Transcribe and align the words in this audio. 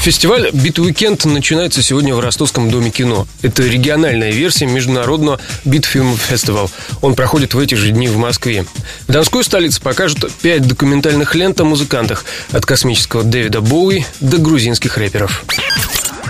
Фестиваль 0.00 0.50
«Beat 0.52 0.78
Weekend» 0.78 1.24
начинается 1.24 1.82
сегодня 1.82 2.14
в 2.14 2.20
Ростовском 2.20 2.70
доме 2.70 2.90
кино. 2.90 3.26
Это 3.42 3.64
региональная 3.64 4.30
версия 4.30 4.66
международного 4.66 5.40
Beat 5.64 5.90
Film 5.90 6.16
Festival. 6.16 6.70
Он 7.02 7.14
проходит 7.14 7.52
в 7.52 7.58
эти 7.58 7.74
же 7.74 7.90
дни 7.90 8.08
в 8.08 8.16
Москве. 8.16 8.64
В 9.06 9.12
Донской 9.12 9.42
столице 9.44 9.80
покажут 9.82 10.30
пять 10.40 10.66
документальных 10.66 11.34
лент 11.34 11.60
о 11.60 11.64
музыкантах. 11.64 12.24
От 12.52 12.64
космического 12.64 13.24
Дэвида 13.24 13.60
Боуи 13.60 14.06
до 14.20 14.38
грузинских 14.38 14.96
рэперов. 14.96 15.44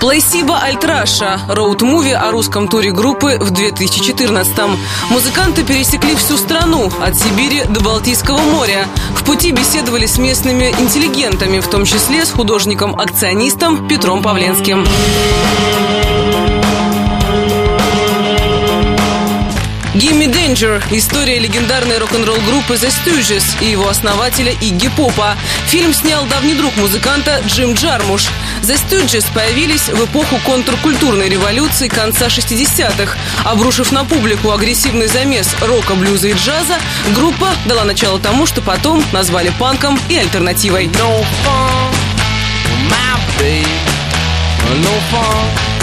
Плейсиба 0.01 0.61
Альтраша– 0.61 1.41
роуд-муви 1.48 2.12
о 2.12 2.30
русском 2.30 2.69
туре 2.69 2.93
группы 2.93 3.37
в 3.41 3.51
2014-м. 3.51 4.79
Музыканты 5.11 5.65
пересекли 5.65 6.15
всю 6.15 6.37
страну, 6.37 6.91
от 7.01 7.16
Сибири 7.16 7.65
до 7.65 7.80
Балтийского 7.80 8.38
моря. 8.38 8.87
В 9.16 9.24
пути 9.24 9.51
беседовали 9.51 10.07
с 10.07 10.19
местными 10.19 10.73
интеллигентами, 10.79 11.59
в 11.59 11.69
том 11.69 11.84
числе 11.84 12.24
с 12.24 12.30
художником-акционистом 12.30 13.88
Петром 13.88 14.23
Павленским. 14.23 14.87
Гимми 19.98 20.27
Danger– 20.27 20.80
история 20.93 21.41
легендарной 21.41 21.98
рок-н-ролл 21.98 22.38
группы 22.43 22.75
The 22.75 22.88
Stooges 22.88 23.45
и 23.61 23.66
его 23.66 23.88
основателя 23.88 24.52
Игги 24.52 24.87
Попа. 24.97 25.37
Фильм 25.66 25.93
снял 25.93 26.24
давний 26.27 26.55
друг 26.55 26.77
музыканта 26.77 27.43
Джим 27.48 27.74
Джармуш. 27.74 28.29
The 28.62 28.79
Stooges 28.79 29.24
появились 29.34 29.88
в 29.88 30.05
эпоху 30.05 30.38
контркультурной 30.47 31.29
революции 31.29 31.88
конца 31.88 32.29
60-х. 32.29 33.19
Обрушив 33.45 33.91
на 33.91 34.04
публику 34.04 34.52
агрессивный 34.52 35.09
замес 35.09 35.52
рока, 35.63 35.96
блюза 35.96 36.29
и 36.29 36.32
джаза, 36.35 36.79
группа 37.16 37.49
дала 37.66 37.82
начало 37.82 38.21
тому, 38.21 38.46
что 38.46 38.63
потом 38.63 39.04
назвали 39.10 39.52
панком 39.59 39.99
и 40.09 40.16
альтернативой. 40.16 40.87
No 40.87 41.26
fun, 41.45 41.93
my 42.88 43.19
babe. 43.41 43.66
No 44.80 44.95
fun. 45.10 45.77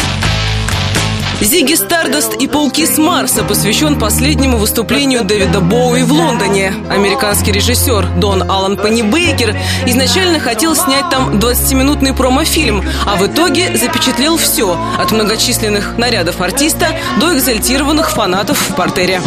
Зиги 1.41 1.73
Стардаст 1.73 2.33
и 2.35 2.47
Пауки 2.47 2.85
с 2.85 2.97
Марса 2.97 3.43
посвящен 3.43 3.99
последнему 3.99 4.57
выступлению 4.57 5.23
Дэвида 5.23 5.59
Боуи 5.59 6.03
в 6.03 6.11
Лондоне. 6.11 6.73
Американский 6.89 7.51
режиссер 7.51 8.07
Дон 8.17 8.49
Аллан 8.49 8.77
Пеннибейкер 8.77 9.55
изначально 9.85 10.39
хотел 10.39 10.75
снять 10.75 11.09
там 11.09 11.37
20-минутный 11.37 12.13
промо-фильм, 12.13 12.83
а 13.05 13.15
в 13.15 13.27
итоге 13.27 13.75
запечатлел 13.75 14.37
все– 14.37 14.79
от 14.99 15.11
многочисленных 15.11 15.97
нарядов 15.97 16.39
артиста 16.41 16.87
до 17.19 17.35
экзальтированных 17.35 18.11
фанатов 18.11 18.57
в 18.69 18.75
портере. 18.75 19.21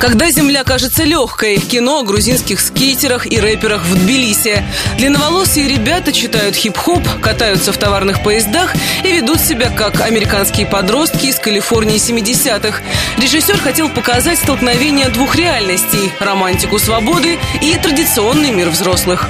Когда 0.00 0.30
земля 0.30 0.62
кажется 0.62 1.02
легкой. 1.02 1.56
Кино 1.56 2.00
о 2.00 2.02
грузинских 2.04 2.60
скейтерах 2.60 3.26
и 3.26 3.40
рэперах 3.40 3.84
в 3.84 3.94
Тбилиси. 3.94 4.62
Длинноволосые 4.96 5.66
ребята 5.66 6.12
читают 6.12 6.54
хип-хоп, 6.54 7.02
катаются 7.20 7.72
в 7.72 7.78
товарных 7.78 8.22
поездах 8.22 8.74
и 9.04 9.10
ведут 9.10 9.40
себя 9.40 9.70
как 9.70 10.00
американские 10.00 10.66
подростки 10.66 11.26
из 11.26 11.40
Калифорнии 11.40 11.96
70-х. 11.96 12.80
Режиссер 13.16 13.58
хотел 13.58 13.88
показать 13.88 14.38
столкновение 14.38 15.08
двух 15.08 15.34
реальностей– 15.34 16.12
романтику 16.20 16.78
свободы 16.78 17.36
и 17.60 17.74
традиционный 17.74 18.52
мир 18.52 18.68
взрослых. 18.68 19.28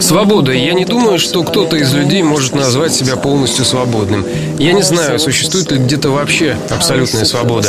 Свобода. 0.00 0.52
Я 0.52 0.74
не 0.74 0.84
думаю, 0.84 1.18
что 1.18 1.42
кто-то 1.42 1.76
из 1.76 1.92
людей 1.92 2.22
может 2.22 2.54
назвать 2.54 2.92
себя 2.92 3.16
полностью 3.16 3.64
свободным. 3.64 4.24
Я 4.58 4.72
не 4.72 4.82
знаю, 4.82 5.18
существует 5.18 5.72
ли 5.72 5.78
где-то 5.78 6.10
вообще 6.10 6.56
абсолютная 6.70 7.24
свобода. 7.24 7.68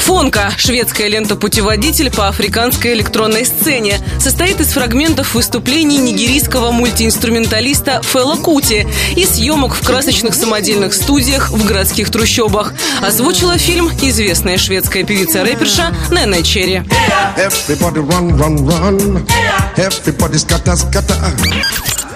Фонка– 0.00 0.52
шведская 0.58 1.08
лента-путеводитель 1.08 2.10
по 2.10 2.28
африканской 2.28 2.94
электронной 2.94 3.44
сцене. 3.44 4.00
Состоит 4.18 4.60
из 4.60 4.68
фрагментов 4.68 5.34
выступлений 5.34 5.98
нигерийского 5.98 6.70
мультиинструменталиста 6.70 8.00
Фела 8.02 8.36
Кути 8.36 8.86
и 9.14 9.24
съемок 9.24 9.74
в 9.74 9.84
красочных 9.84 10.34
самодельных 10.34 10.94
студиях 10.94 11.50
в 11.50 11.64
городских 11.64 12.10
трущобах. 12.10 12.74
Озвучила 13.02 13.58
фильм 13.58 13.90
известная 14.02 14.58
шведская 14.58 15.04
певица-рэперша 15.04 15.94
Нэнэ 16.10 16.42
Черри. 16.42 16.82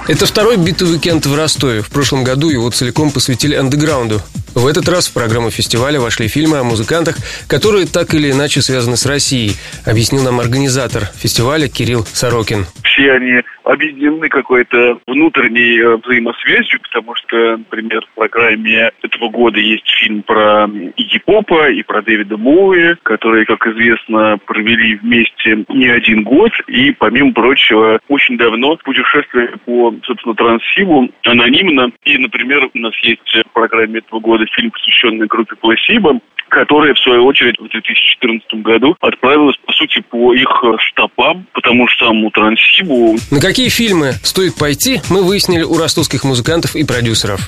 Это 0.06 0.26
второй 0.26 0.56
битый 0.56 0.90
уикенд 0.90 1.24
в 1.26 1.34
Ростове. 1.34 1.82
В 1.82 1.88
прошлом 1.88 2.24
году 2.24 2.50
его 2.50 2.70
целиком 2.70 3.10
посвятили 3.10 3.54
андеграунду. 3.54 4.20
В 4.54 4.66
этот 4.66 4.88
раз 4.88 5.08
в 5.08 5.12
программу 5.12 5.50
фестиваля 5.50 6.00
вошли 6.00 6.28
фильмы 6.28 6.58
о 6.58 6.64
музыкантах, 6.64 7.16
которые 7.48 7.86
так 7.86 8.14
или 8.14 8.30
иначе 8.30 8.62
связаны 8.62 8.96
с 8.96 9.04
Россией, 9.04 9.56
объяснил 9.84 10.22
нам 10.22 10.38
организатор 10.38 11.10
фестиваля 11.16 11.68
Кирилл 11.68 12.06
Сорокин. 12.12 12.66
Все 12.94 13.12
они 13.12 13.42
объединены 13.64 14.28
какой-то 14.28 15.00
внутренней 15.06 15.78
э, 15.80 15.96
взаимосвязью, 15.96 16.80
потому 16.80 17.14
что, 17.16 17.56
например, 17.56 18.06
в 18.06 18.14
программе 18.14 18.90
этого 19.02 19.30
года 19.30 19.58
есть 19.58 19.88
фильм 19.98 20.22
про 20.22 20.66
Игги 20.96 21.18
Попа 21.24 21.70
и 21.70 21.82
про 21.82 22.02
Дэвида 22.02 22.36
Боуи, 22.36 22.94
которые, 23.02 23.46
как 23.46 23.66
известно, 23.66 24.38
провели 24.46 24.96
вместе 24.96 25.64
не 25.68 25.88
один 25.88 26.22
год, 26.22 26.52
и, 26.68 26.92
помимо 26.92 27.32
прочего, 27.32 27.98
очень 28.08 28.36
давно 28.36 28.76
путешествовали 28.76 29.54
по, 29.64 29.94
собственно, 30.04 30.34
Транссибу 30.34 31.08
анонимно. 31.24 31.90
И, 32.04 32.16
например, 32.18 32.68
у 32.72 32.78
нас 32.78 32.94
есть 33.02 33.22
в 33.34 33.52
программе 33.52 33.98
этого 33.98 34.20
года 34.20 34.46
фильм, 34.54 34.70
посвященный 34.70 35.26
группе 35.26 35.56
Пласибо, 35.56 36.20
которая, 36.54 36.94
в 36.94 36.98
свою 37.00 37.26
очередь, 37.26 37.58
в 37.58 37.68
2014 37.68 38.62
году 38.62 38.96
отправилась, 39.00 39.56
по 39.66 39.72
сути, 39.72 40.00
по 40.08 40.32
их 40.32 40.48
стопам, 40.90 41.46
потому 41.52 41.88
что 41.88 42.06
самому 42.06 42.30
Трансибу... 42.30 43.16
На 43.30 43.40
какие 43.40 43.68
фильмы 43.68 44.12
стоит 44.22 44.54
пойти, 44.56 45.00
мы 45.10 45.22
выяснили 45.22 45.62
у 45.62 45.76
ростовских 45.76 46.24
музыкантов 46.24 46.76
и 46.76 46.84
продюсеров. 46.84 47.40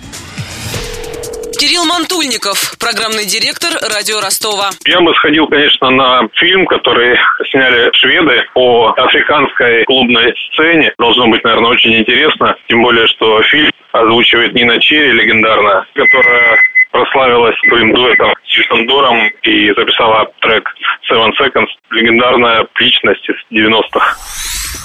Кирилл 1.59 1.87
Мантульников, 1.87 2.77
программный 2.79 3.25
директор 3.25 3.73
радио 3.81 4.21
Ростова. 4.21 4.71
Я 4.85 5.01
бы 5.01 5.15
сходил, 5.15 5.47
конечно, 5.47 5.89
на 5.89 6.29
фильм, 6.35 6.67
который 6.67 7.17
сняли 7.51 7.91
шведы 7.95 8.45
по 8.53 8.93
африканской 8.97 9.85
клубной 9.85 10.35
сцене. 10.53 10.93
Должно 10.99 11.29
быть, 11.29 11.43
наверное, 11.45 11.71
очень 11.71 11.97
интересно. 11.97 12.57
Тем 12.69 12.83
более, 12.83 13.07
что 13.07 13.43
фильм 13.45 13.71
озвучивает 13.93 14.53
Нина 14.53 14.79
Черри, 14.81 15.13
легендарная, 15.13 15.87
которая 15.95 16.59
прославилась 16.91 17.57
своим 17.69 17.95
дуэтом 17.95 18.35
Чистом 18.57 18.87
Дором 18.87 19.19
и 19.43 19.69
записала 19.77 20.31
трек 20.41 20.67
Seven 21.11 21.31
Seconds. 21.39 21.69
Легендарная 21.91 22.67
личность 22.81 23.29
из 23.29 23.37
90-х. 23.53 24.17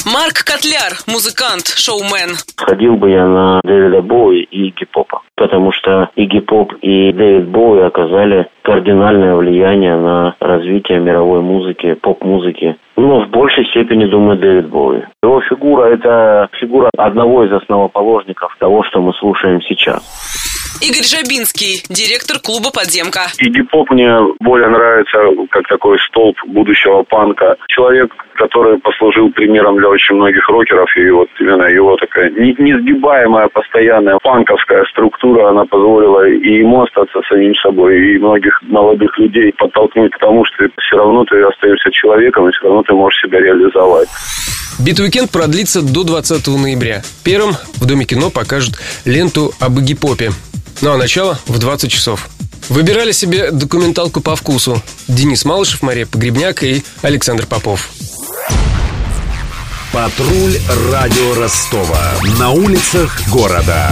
Марк 0.06 0.44
Котляр, 0.44 0.92
музыкант, 1.08 1.68
шоумен. 1.78 2.36
Сходил 2.58 2.98
бы 2.98 3.12
я 3.12 3.26
на 3.28 3.62
Дэвида 3.64 4.02
Боуи 4.02 4.42
и 4.42 4.68
Игги 4.68 4.86
Попа, 4.92 5.22
потому 5.36 5.72
что 5.72 6.10
Игги 6.16 6.40
Поп 6.40 6.74
и 6.81 7.14
Дэвид 7.14 7.48
Боуи 7.48 7.84
оказали 7.84 8.48
кардинальное 8.64 9.36
влияние 9.36 9.96
на 9.96 10.36
развитие 10.42 11.00
мировой 11.00 11.42
музыки, 11.42 11.94
поп-музыки. 11.94 12.76
Ну, 12.98 13.24
в 13.24 13.30
большей 13.30 13.66
степени, 13.68 14.06
думаю, 14.06 14.38
Дэвид 14.38 14.68
Боуи. 14.68 15.04
Его 15.24 15.42
фигура– 15.42 15.86
это 15.94 16.50
фигура 16.60 16.90
одного 16.98 17.46
из 17.46 17.54
основоположников 17.54 18.56
того, 18.60 18.84
что 18.84 19.02
мы 19.02 19.14
слушаем 19.14 19.62
сейчас. 19.62 20.50
Игорь 20.81 21.06
Жабинский, 21.06 21.86
директор 21.90 22.40
клуба 22.40 22.72
«Подземка». 22.74 23.30
Игги 23.38 23.62
Поп 23.62 23.92
мне 23.92 24.09
более 24.40 24.68
нравится 24.68 25.19
как 25.52 25.68
такой 25.68 26.00
столб 26.09 26.36
будущего 26.47 27.03
панка. 27.03 27.56
Человек, 27.68 28.12
который 28.34 28.80
послужил 28.80 29.30
примером 29.31 29.78
для 29.78 29.90
очень 29.90 30.16
многих 30.16 30.50
рокеров, 30.50 30.90
и 30.97 31.08
вот 31.12 31.30
именно 31.40 31.66
его 31.66 31.98
такая 31.98 32.31
несгибаемая, 32.31 33.48
постоянная 33.50 34.18
панковская 34.24 34.83
структура, 34.86 35.50
она 35.50 35.66
позволила 35.66 36.28
и 36.28 36.57
ему 36.57 36.81
остаться 36.81 37.22
самим 37.30 37.54
собой, 37.62 38.16
и 38.16 38.18
многих 38.18 38.60
молодых 38.63 39.16
людей 39.19 39.54
подтолкнуть 39.54 40.12
к 40.13 40.18
тому, 40.18 40.44
что 40.45 40.66
все 40.80 40.98
равно 40.98 41.25
ты 41.25 41.44
остаешься 41.44 41.92
человеком, 41.92 42.50
и 42.50 42.51
все 42.54 42.66
равно 42.66 42.81
ты 42.81 42.94
можешь 42.94 43.22
себя 43.22 43.39
реализовать. 43.39 44.10
Бит-уикенд 44.83 45.30
продлится 45.30 45.83
до 45.83 46.04
20 46.04 46.48
ноября. 46.48 47.04
Первым 47.24 47.54
в 47.78 47.86
Доме 47.86 48.06
кино 48.06 48.31
покажут 48.31 48.80
ленту 49.06 49.51
об 49.60 49.78
Игги 49.78 49.94
Попе. 49.94 50.31
Ну 50.81 50.92
а 50.92 50.98
начало 50.98 51.38
в 51.45 51.60
20 51.60 51.92
часов. 51.92 52.28
Выбирали 52.69 53.12
себе 53.12 53.51
документалку 53.51 54.19
по 54.22 54.36
вкусу. 54.36 54.81
Денис 55.07 55.45
Малышев, 55.45 55.83
Мария 55.83 56.06
Погребняк 56.06 56.63
и 56.63 56.83
Александр 57.01 57.45
Попов. 57.45 57.92
Патруль 59.92 60.57
радио 60.92 61.36
Ростова. 61.36 62.13
На 62.39 62.51
улицах 62.51 63.22
города. 63.30 63.92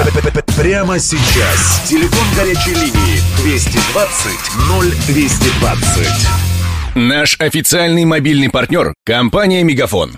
Прямо 0.57 0.97
сейчас. 0.97 1.83
Телефон 1.87 2.25
горячей 2.35 2.73
линии 2.73 3.21
220 3.43 4.31
0220. 5.05 6.07
Наш 6.95 7.39
официальный 7.39 8.05
мобильный 8.05 8.49
партнер– 8.49 8.93
компания 9.05 9.63
«Мегафон». 9.63 10.17